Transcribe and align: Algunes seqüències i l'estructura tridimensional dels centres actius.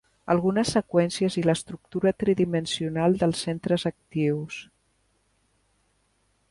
Algunes 0.33 0.69
seqüències 0.75 1.35
i 1.41 1.43
l'estructura 1.49 2.13
tridimensional 2.23 3.15
dels 3.25 3.45
centres 3.49 3.87
actius. 3.91 4.61